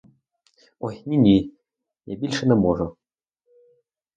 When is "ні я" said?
1.19-2.15